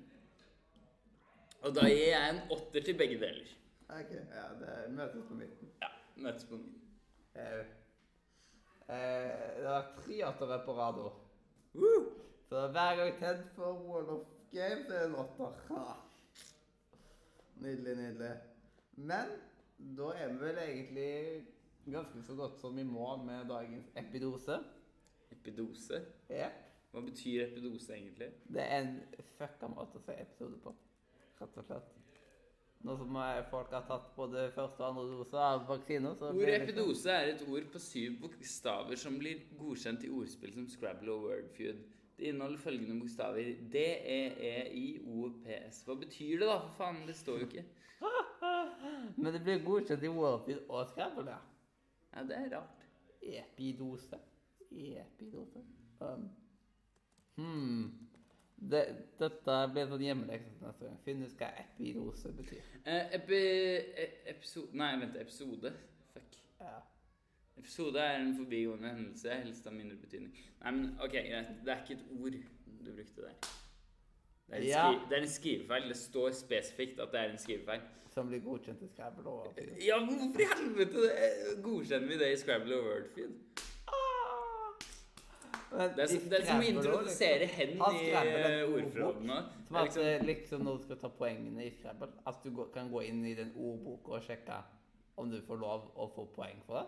Og 1.65 1.69
da 1.75 1.81
gir 1.89 2.09
jeg 2.11 2.25
en 2.33 2.41
åtter 2.53 2.81
til 2.85 2.95
begge 2.99 3.17
deler. 3.21 3.47
Ok, 3.87 4.11
ja, 4.11 4.45
det 4.59 4.71
møtes 4.93 5.23
på 5.29 5.35
midten. 5.39 5.67
Ja, 5.81 5.89
møtes 6.19 6.45
på 6.49 6.55
midten. 6.59 6.77
Eh, 7.37 7.65
eh, 8.87 9.57
det 9.57 9.67
var 9.67 9.89
tre 9.99 10.19
åttere 10.27 10.59
på 10.65 10.75
rad 10.77 11.01
nå. 11.01 11.11
Så 12.47 12.67
hver 12.71 12.95
gang 12.95 13.19
Ted 13.19 13.43
får 13.55 13.73
Wall 13.83 14.09
of 14.09 14.27
Game, 14.51 14.83
så 14.87 14.93
er 14.93 14.99
det 14.99 15.09
en 15.09 15.15
åtter. 15.15 15.57
Ha. 15.67 15.83
Nydelig, 17.55 17.95
nydelig. 17.95 18.31
Men 18.95 19.33
da 19.97 20.11
er 20.15 20.31
vi 20.31 20.39
vel 20.41 20.61
egentlig 20.63 21.11
ganske 21.91 22.23
så 22.23 22.35
godt 22.35 22.61
som 22.61 22.79
i 22.79 22.83
mål 22.83 23.25
med 23.25 23.45
dagens 23.49 23.91
epidose. 23.95 24.59
Epidose? 25.31 26.01
Ja. 26.29 26.49
Hva 26.91 27.03
betyr 27.03 27.43
epidose 27.49 27.93
egentlig? 27.93 28.31
Det 28.47 28.63
er 28.63 28.79
en 28.79 28.97
fucka 29.37 29.67
måte 29.69 29.99
å 29.99 30.05
si 30.05 30.15
episode 30.15 30.57
på, 30.63 30.73
rett 31.41 31.59
og 31.59 31.67
slett. 31.67 31.93
Nå 32.85 32.93
som 32.97 33.17
folk 33.49 33.71
har 33.73 33.81
tatt 33.87 34.15
både 34.15 34.51
første 34.55 34.83
og 34.83 34.89
andre 34.89 35.03
dose 35.17 35.37
av 35.41 35.67
vaksiner, 35.67 36.13
så 36.15 36.25
Ordet 36.29 36.47
liksom- 36.47 36.69
epidose 36.69 37.09
er 37.11 37.27
et 37.33 37.41
ord 37.47 37.71
på 37.73 37.79
syv 37.79 38.19
bokstaver 38.21 38.95
som 38.95 39.19
blir 39.19 39.35
godkjent 39.59 40.03
i 40.03 40.09
ordspill 40.09 40.53
som 40.53 40.67
Scrabble 40.67 41.11
og 41.11 41.21
Wordfeud. 41.23 41.75
Det 42.17 42.25
inneholder 42.25 42.57
følgende 42.57 42.99
bokstaver. 43.01 43.55
D-E-E-I-O-P-S. 43.73 45.83
Hva 45.85 45.95
betyr 45.95 46.39
det, 46.39 46.47
da? 46.47 46.59
For 46.59 46.69
faen, 46.77 47.07
det 47.07 47.15
står 47.15 47.39
jo 47.39 47.45
ikke. 47.45 47.65
Men 49.21 49.33
det 49.33 49.43
blir 49.43 49.63
godkjent 49.65 50.03
i 50.03 50.07
Wordfeud 50.07 50.59
og 50.69 50.87
Scrabble, 50.87 51.29
ja. 51.29 51.37
Ja, 52.15 52.23
det 52.23 52.35
er 52.37 52.49
rart. 52.57 52.81
Epidose. 53.21 54.19
Epidose. 54.71 55.59
Um. 56.01 56.29
Hmm. 57.37 58.06
Det, 58.71 58.81
dette 59.19 59.55
blir 59.73 59.87
sånn 59.87 60.01
hjemmelekse 60.03 60.53
neste 60.61 60.85
gang. 60.87 60.97
Finn 61.05 61.23
ut 61.23 61.35
hva 61.39 61.49
epirose 61.61 62.31
betyr. 62.35 62.65
Eh, 62.83 63.13
epi... 63.19 63.39
E, 64.03 64.07
episode 64.33 64.75
Nei, 64.77 64.89
vent. 65.01 65.15
Episode? 65.21 65.71
Fuck. 66.13 66.39
Ja. 66.59 66.73
Episode 67.57 68.01
er 68.03 68.19
en 68.19 68.33
forbigående 68.37 68.91
hendelse, 68.91 69.37
helst 69.43 69.65
av 69.69 69.73
mindre 69.77 69.97
betydning. 70.01 70.33
Nei, 70.63 70.73
men 70.75 70.89
ok, 71.01 71.15
greit. 71.15 71.53
Det 71.65 71.73
er 71.73 71.85
ikke 71.85 71.95
et 71.97 72.11
ord 72.17 72.35
du 72.87 72.91
brukte 72.93 73.23
der. 73.23 73.37
Det 74.47 74.55
er 74.55 74.59
en, 74.61 74.67
Ja. 74.67 74.83
det 75.09 75.17
er 75.17 75.21
en 75.25 75.31
skrivefeil. 75.37 75.87
Det 75.89 75.97
står 75.99 76.35
spesifikt 76.37 76.99
at 77.03 77.11
det 77.11 77.19
er 77.23 77.31
en 77.33 77.41
skrivefeil. 77.41 77.81
Som 78.13 78.29
blir 78.31 78.39
godkjent 78.45 78.81
i 78.81 78.87
Scrabble 78.89 79.27
og 79.29 79.41
Wordfeed. 79.45 79.73
Ja, 79.85 79.97
hvorfor 80.05 80.39
i 80.41 80.45
helvete 80.53 81.09
godkjenner 81.65 82.07
vi 82.07 82.17
det 82.21 82.31
i 82.33 82.37
Scrabble 82.41 82.77
og 82.79 82.85
Wordfeed? 82.91 83.65
Det 85.71 86.03
er, 86.03 86.07
så, 86.07 86.19
det 86.31 86.37
er 86.39 86.45
som 86.47 86.61
å 86.61 86.67
introdusere 86.69 87.47
hen 87.51 87.73
i 87.75 88.03
eh, 88.15 88.61
ordforrådene. 88.63 89.39
Som 89.67 89.75
er 89.75 89.81
at 89.81 89.89
liksom, 89.89 90.05
eh, 90.07 90.25
liksom 90.29 90.63
når 90.63 90.77
du 90.77 90.85
skal 90.85 91.01
ta 91.01 91.09
poengene 91.17 91.65
i 91.65 91.73
Scrabble, 91.75 92.13
at 92.31 92.45
du 92.45 92.63
kan 92.73 92.91
gå 92.91 93.03
inn 93.09 93.25
i 93.27 93.33
den 93.37 93.51
ordboka 93.55 94.15
og 94.17 94.23
sjekke 94.23 94.61
om 95.17 95.31
du 95.31 95.41
får 95.43 95.59
lov 95.59 95.89
å 95.97 96.07
få 96.13 96.27
poeng 96.35 96.61
for 96.67 96.79
det. 96.79 96.85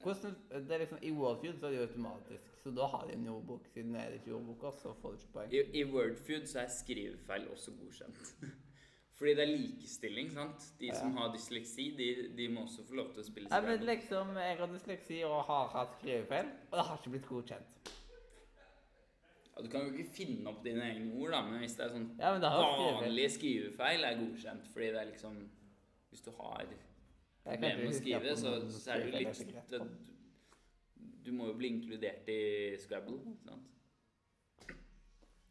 Hvordan, 0.00 0.36
det 0.64 0.74
er 0.74 0.78
liksom, 0.78 0.98
I 1.04 1.10
Wordfeud 1.12 1.58
så 1.60 1.66
er 1.66 1.74
det 1.74 1.76
jo 1.76 1.84
automatisk, 1.84 2.48
så 2.62 2.70
da 2.72 2.86
har 2.88 3.04
de 3.06 3.18
en 3.18 3.28
ordbok. 3.34 3.68
Siden 3.74 3.92
det 3.94 4.00
er 4.00 4.16
ikke 4.16 4.32
ordboka, 4.38 4.72
så 4.80 4.94
får 5.02 5.12
du 5.12 5.20
ikke 5.20 5.32
poeng. 5.34 5.52
i, 5.52 5.62
I 5.80 5.84
Wordfeud 5.92 6.48
så 6.48 6.62
er 6.62 6.72
skrivefeil 6.72 7.46
også 7.52 7.76
godkjent. 7.76 8.34
Fordi 9.20 9.34
det 9.36 9.44
er 9.44 9.50
likestilling, 9.52 10.30
sant? 10.32 10.70
De 10.80 10.88
som 10.96 11.12
har 11.20 11.28
dysleksi, 11.34 11.90
de, 11.98 12.06
de 12.36 12.48
må 12.48 12.62
også 12.64 12.86
få 12.88 12.96
lov 12.96 13.10
til 13.12 13.20
å 13.20 13.26
spille 13.26 13.50
skrivefeil. 13.50 13.66
Nei, 13.68 13.76
men 13.76 13.88
liksom, 13.90 14.30
Jeg 14.40 14.60
har 14.62 14.70
dysleksi 14.72 15.18
og 15.28 15.42
har 15.50 15.72
hatt 15.74 15.98
skrivefeil, 15.98 16.52
og 16.70 16.78
det 16.78 16.86
har 16.88 17.02
ikke 17.02 17.12
blitt 17.16 17.28
godkjent. 17.28 17.90
Ja, 19.50 19.64
du 19.64 19.70
kan 19.70 19.86
jo 19.86 19.94
ikke 19.94 20.12
finne 20.14 20.52
opp 20.52 20.60
dine 20.64 20.84
egne 20.86 21.16
ord, 21.18 21.32
da, 21.34 21.40
men 21.46 21.64
hvis 21.64 21.74
det 21.78 21.86
er 21.86 21.94
sånn 21.96 22.06
Ja, 22.20 22.34
det 22.38 22.52
vanlige 22.52 23.32
skrivefeil, 23.36 24.06
er 24.06 24.20
godkjent. 24.20 24.70
Fordi 24.70 24.92
det 24.94 25.02
er 25.02 25.10
liksom 25.10 25.42
Hvis 26.10 26.24
du 26.26 26.30
har 26.38 26.70
problemer 27.44 27.82
med 27.82 27.90
å 27.90 27.98
skrive, 27.98 28.36
så, 28.38 28.54
så 28.70 28.94
er 28.94 29.02
det 29.02 29.10
jo 29.10 29.18
litt 29.18 29.68
det. 29.72 29.82
Du 31.20 31.34
må 31.36 31.50
jo 31.50 31.58
bli 31.58 31.74
inkludert 31.74 32.28
i 32.32 32.40
Scrabble. 32.80 33.20
sant? 33.44 33.66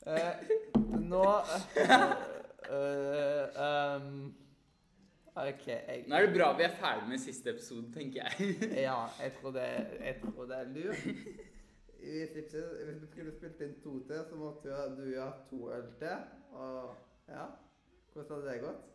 Eh, 0.08 0.36
nå 1.04 1.24
eh, 1.78 2.04
eh, 2.72 3.60
um, 4.00 4.30
OK. 5.36 5.66
Jeg, 5.68 6.04
Nå 6.08 6.16
er 6.16 6.26
det 6.26 6.34
bra 6.34 6.50
vi 6.58 6.66
er 6.66 6.76
ferdig 6.80 7.12
med 7.12 7.22
siste 7.22 7.54
episode, 7.54 7.92
tenker 7.94 8.26
jeg. 8.26 8.56
Ja, 8.88 9.04
jeg 9.22 9.36
tror 9.38 9.54
det, 9.56 9.68
jeg 10.00 10.20
tror 10.24 10.50
det 10.50 10.60
er 10.60 10.74
lurt. 10.74 11.06
Hvis 12.00 12.36
vi 12.36 13.08
skulle 13.12 13.32
spilt 13.36 13.62
inn 13.66 13.74
to 13.84 13.98
til, 14.08 14.22
så 14.30 14.36
måtte 14.40 14.70
jo 14.72 14.84
du 14.96 15.08
ha 15.20 15.30
to 15.50 15.60
øl 15.76 15.90
til. 16.00 16.22
Og 16.52 16.96
ja, 17.28 17.46
hvordan 18.14 18.30
hadde 18.38 18.54
det 18.54 18.62
gått? 18.64 18.86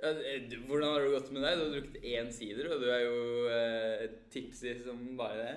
Ja, 0.00 0.10
eh, 0.10 0.48
du- 0.50 0.66
hvordan 0.66 0.92
har 0.92 1.00
det 1.00 1.10
gått 1.14 1.32
med 1.32 1.42
deg? 1.42 1.58
Du 1.58 1.64
har 1.64 1.72
drukket 1.74 2.02
én 2.04 2.32
sider, 2.32 2.72
og 2.74 2.80
du 2.82 2.88
er 2.90 3.00
jo 3.04 3.48
eh, 3.50 4.08
tipsy 4.30 4.74
som 4.84 5.16
bare 5.18 5.38
det. 5.38 5.54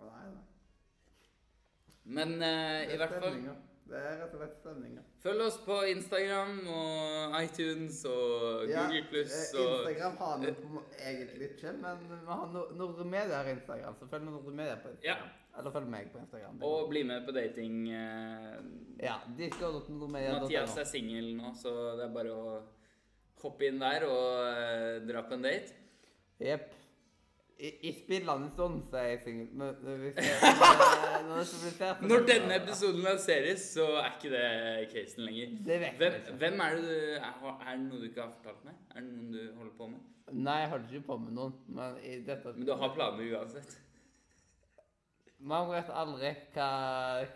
Nei, 0.00 0.24
nei. 0.32 0.42
Men 2.04 2.34
eh, 2.42 2.88
i 2.88 2.96
er 2.96 2.96
hvert 2.98 3.18
fall. 3.22 3.38
Det 3.90 3.98
er 3.98 4.14
rett 4.22 4.34
og 4.34 4.40
slett 4.40 4.54
stemninga. 4.60 5.02
Følg 5.24 5.42
oss 5.44 5.56
på 5.66 5.76
Instagram 5.90 6.52
og 6.72 7.34
iTunes 7.42 7.98
og 8.08 8.62
Ja, 8.70 8.86
Google 8.86 9.02
Pluss 9.10 9.34
eh, 9.34 9.60
og 9.60 9.72
Instagram 9.82 10.16
har 10.20 10.38
vi 10.42 10.52
egentlig 11.10 11.48
ikke, 11.50 11.72
men 11.82 12.04
vi 12.08 12.18
har 12.30 12.44
no 12.54 12.62
Nordre 12.78 13.04
Media 13.04 13.42
har 13.42 13.50
Instagram, 13.52 13.98
så 14.00 14.08
følg 14.08 14.28
Nordre 14.28 14.54
Media 14.62 14.76
på 14.80 14.94
Instagram. 14.94 15.32
Eller 15.58 15.74
følg 15.74 15.90
meg 15.92 16.12
på 16.14 16.22
Instagram. 16.22 16.62
Og 16.64 16.86
bli 16.88 17.02
med 17.04 17.26
på 17.26 17.34
dating. 17.36 17.82
Eh, 17.92 18.60
Ja, 19.02 19.18
Media. 20.08 20.38
Mathias 20.38 20.78
er 20.78 20.88
singel 20.88 21.34
nå, 21.36 21.52
så 21.58 21.96
det 21.98 22.06
er 22.06 22.14
bare 22.14 22.32
å 22.32 22.54
hoppe 23.42 23.66
inn 23.66 23.82
der 23.82 24.06
og 24.08 24.46
eh, 24.46 25.00
dra 25.08 25.24
på 25.26 25.36
en 25.36 25.44
date. 25.44 25.74
Jepp. 26.40 26.70
I, 27.62 27.68
I 27.88 27.90
spillende 27.94 28.48
stund 28.56 28.80
så 28.90 28.96
er 28.98 29.04
jeg 29.12 29.20
singel. 29.22 29.48
Jeg- 30.18 31.26
når 31.28 31.42
når 31.42 31.84
er 31.86 32.00
Når 32.10 32.24
denne 32.26 32.56
episoden 32.58 33.04
lanseres, 33.06 33.60
så 33.76 33.84
er 34.00 34.08
ikke 34.16 34.32
det 34.32 34.88
casen 34.94 35.22
lenger. 35.28 35.52
Det 35.68 35.76
vet 35.84 35.92
Hvem, 36.00 36.12
jeg 36.16 36.20
ikke. 36.24 36.38
hvem 36.40 36.60
er 36.64 36.74
det 36.74 36.82
du 36.82 36.96
er, 37.20 37.60
er 37.66 37.76
det 37.76 37.84
noe 37.86 38.00
du 38.00 38.08
ikke 38.08 38.24
har 38.24 38.32
fortalt 38.40 38.64
meg? 38.66 38.74
Er 38.96 39.00
det 39.04 39.12
noen 39.12 39.30
du 39.36 39.54
holder 39.60 39.76
på 39.78 39.86
med? 39.92 40.00
Nei, 40.32 40.58
jeg 40.64 40.68
holder 40.72 40.92
ikke 40.96 41.06
på 41.12 41.16
med 41.22 41.32
noen, 41.38 41.54
men 41.78 41.96
i 42.02 42.16
dette 42.26 42.52
Men 42.56 42.66
du 42.66 42.74
har 42.82 42.92
planer 42.96 43.30
uansett? 43.38 43.78
Man 45.42 45.70
vet 45.72 45.88
aldri 46.02 46.30
hva, 46.54 46.68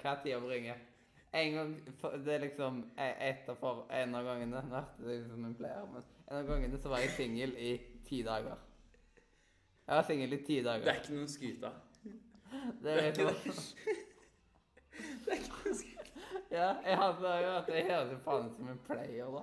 hva 0.03 0.13
tida 0.23 0.39
bringer. 0.43 0.83
En 1.37 1.53
gang 1.57 1.73
Det 2.25 2.35
er 2.35 2.45
liksom 2.47 2.79
e- 2.97 3.17
et 3.31 3.49
av 3.51 3.57
for 3.61 3.83
en 3.93 4.15
av 4.15 4.25
gangene 4.25 4.55
Nå 4.55 4.63
hørtes 4.71 5.03
det 5.07 5.17
ut 5.21 5.27
som 5.33 5.45
en 5.45 5.57
player, 5.59 5.89
men 5.93 6.05
en 6.31 6.37
av 6.39 6.47
gangene 6.51 6.79
så 6.83 6.89
var 6.93 7.03
jeg 7.03 7.11
singel 7.17 7.53
i 7.59 7.73
ti 8.09 8.23
dager. 8.27 8.57
Jeg 9.87 9.95
har 9.95 10.03
i 10.11 10.37
ti 10.45 10.55
Det 10.55 10.59
er 10.59 10.63
dager. 10.65 10.93
ikke 11.01 11.15
noe 11.15 11.25
å 11.25 11.31
skryte 11.31 11.67
av. 11.67 11.75
Det 12.83 12.93
er 12.93 13.07
ikke 13.11 13.25
liksom 13.35 13.65
Ja, 16.51 16.69
jeg 16.87 16.97
hadde 16.97 17.33
jo 17.43 17.51
hatt 17.53 17.69
jeg 17.69 17.85
hele 17.87 18.19
faen 18.25 18.51
som 18.55 18.69
en 18.73 18.79
player, 18.87 19.27
da. 19.35 19.43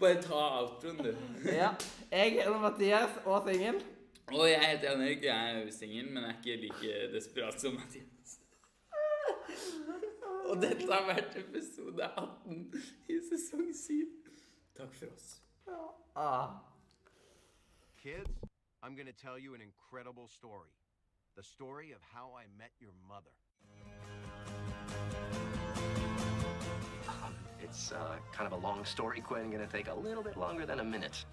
Bare 0.00 0.22
ta 0.22 0.40
outroen, 0.60 0.98
du. 1.04 1.12
Ja. 1.48 1.70
Jeg 2.10 2.32
heter 2.32 2.58
Mathias 2.60 3.18
og 3.24 3.48
singel. 3.48 3.78
Og 4.32 4.48
jeg 4.50 4.60
heter 4.64 4.90
Jan 4.90 5.04
Erik, 5.04 5.22
jeg 5.24 5.62
er 5.62 5.70
singel, 5.70 6.10
men 6.10 6.24
jeg 6.24 6.32
er 6.32 6.36
ikke 6.40 6.56
like 6.64 7.12
desperat 7.12 7.60
som 7.60 7.76
Mathias. 7.78 8.38
Og 10.44 10.60
dette 10.62 10.88
har 10.90 11.06
vært 11.08 11.36
episode 11.40 12.04
18 12.04 12.60
i 13.08 13.18
sesong 13.30 13.68
7. 13.74 14.00
Takk 14.76 14.94
for 14.98 15.12
oss. 15.14 15.28
Ja. 15.68 15.80
Ah. 16.16 16.73
Kids, 18.04 18.28
I'm 18.82 18.94
going 18.94 19.06
to 19.06 19.14
tell 19.14 19.38
you 19.38 19.54
an 19.54 19.62
incredible 19.62 20.28
story. 20.28 20.68
The 21.38 21.42
story 21.42 21.92
of 21.92 22.00
how 22.12 22.32
I 22.36 22.42
met 22.58 22.70
your 22.78 22.90
mother. 23.08 23.30
Um, 27.08 27.34
it's 27.62 27.92
uh, 27.92 28.16
kind 28.30 28.46
of 28.46 28.52
a 28.52 28.62
long 28.62 28.84
story, 28.84 29.22
Quinn. 29.22 29.50
Gonna 29.50 29.66
take 29.66 29.88
a 29.88 29.94
little 29.94 30.22
bit 30.22 30.36
longer 30.36 30.66
than 30.66 30.80
a 30.80 30.84
minute. 30.84 31.24